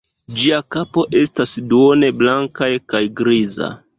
[0.37, 3.73] Ĝia kapo estas duone blankaj kaj griza.